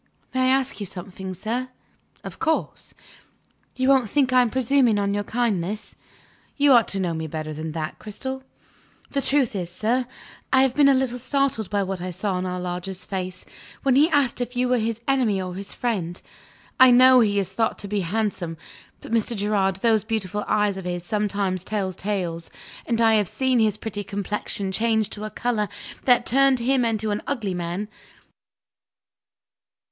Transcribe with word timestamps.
May 0.33 0.45
I 0.45 0.47
ask 0.47 0.79
you 0.79 0.87
something, 0.87 1.35
sir?" 1.35 1.69
"Of 2.23 2.39
course!" 2.39 2.95
"You 3.75 3.87
won't 3.87 4.09
think 4.09 4.33
I 4.33 4.41
am 4.41 4.49
presuming 4.49 4.97
on 4.97 5.13
your 5.13 5.23
kindness?" 5.23 5.93
"You 6.57 6.71
ought 6.73 6.87
to 6.87 6.99
know 6.99 7.13
me 7.13 7.27
better 7.27 7.53
than 7.53 7.73
that, 7.73 7.99
Cristel!" 7.99 8.41
"The 9.11 9.21
truth 9.21 9.55
is, 9.55 9.71
sir, 9.71 10.07
I 10.51 10.63
have 10.63 10.73
been 10.73 10.89
a 10.89 10.95
little 10.95 11.19
startled 11.19 11.69
by 11.69 11.83
what 11.83 12.01
I 12.01 12.09
saw 12.09 12.39
in 12.39 12.47
our 12.47 12.59
lodger's 12.59 13.05
face, 13.05 13.45
when 13.83 13.93
he 13.95 14.09
asked 14.09 14.41
if 14.41 14.55
you 14.57 14.67
were 14.69 14.79
his 14.79 15.01
enemy 15.07 15.39
or 15.39 15.53
his 15.53 15.71
friend. 15.71 16.19
I 16.79 16.89
know 16.89 17.19
he 17.19 17.37
is 17.37 17.49
thought 17.53 17.77
to 17.77 17.87
be 17.87 17.99
handsome 17.99 18.57
but, 19.01 19.11
Mr. 19.11 19.35
Gerard, 19.37 19.75
those 19.75 20.03
beautiful 20.03 20.43
eyes 20.47 20.77
of 20.77 20.85
his 20.85 21.03
sometimes 21.05 21.63
tell 21.63 21.93
tales; 21.93 22.49
and 22.87 22.99
I 22.99 23.13
have 23.13 23.27
seen 23.27 23.59
his 23.59 23.77
pretty 23.77 24.03
complexion 24.03 24.71
change 24.71 25.11
to 25.11 25.25
a 25.25 25.29
color 25.29 25.67
that 26.05 26.25
turned 26.25 26.57
him 26.59 26.83
into 26.83 27.11
an 27.11 27.21
ugly 27.27 27.53
man. 27.53 27.87